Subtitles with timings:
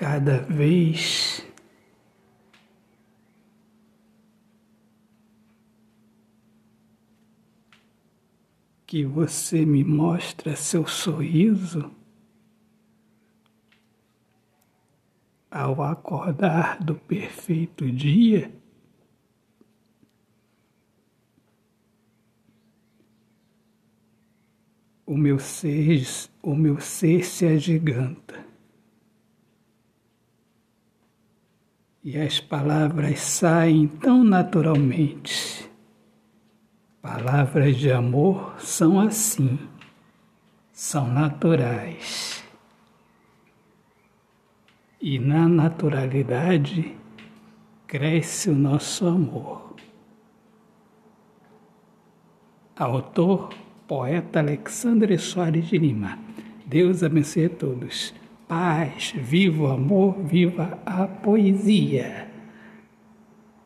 [0.00, 1.46] cada vez
[8.86, 11.94] que você me mostra seu sorriso,
[15.50, 18.50] ao acordar do perfeito dia,
[25.04, 26.06] o meu ser,
[26.42, 28.39] o meu ser se agiganta.
[32.02, 35.70] E as palavras saem tão naturalmente
[37.02, 39.58] Palavras de amor são assim,
[40.70, 42.44] são naturais.
[45.00, 46.94] E na naturalidade
[47.86, 49.76] cresce o nosso amor.
[52.76, 53.48] Autor,
[53.88, 56.18] poeta Alexandre Soares de Lima.
[56.66, 58.12] Deus abençoe a todos.
[58.50, 62.29] Paz, viva o amor, viva a poesia.